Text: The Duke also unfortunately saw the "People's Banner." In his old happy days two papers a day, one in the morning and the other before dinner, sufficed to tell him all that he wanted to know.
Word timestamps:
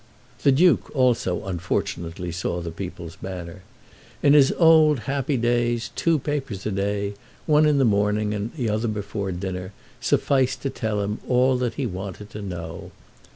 The 0.41 0.51
Duke 0.51 0.89
also 0.95 1.45
unfortunately 1.45 2.31
saw 2.31 2.59
the 2.59 2.71
"People's 2.71 3.17
Banner." 3.17 3.61
In 4.23 4.33
his 4.33 4.51
old 4.53 5.01
happy 5.01 5.37
days 5.37 5.91
two 5.95 6.17
papers 6.17 6.65
a 6.65 6.71
day, 6.71 7.13
one 7.45 7.67
in 7.67 7.77
the 7.77 7.85
morning 7.85 8.33
and 8.33 8.51
the 8.53 8.67
other 8.67 8.87
before 8.87 9.31
dinner, 9.31 9.73
sufficed 9.99 10.63
to 10.63 10.71
tell 10.71 11.03
him 11.03 11.19
all 11.29 11.55
that 11.57 11.75
he 11.75 11.85
wanted 11.85 12.31
to 12.31 12.41
know. 12.41 12.89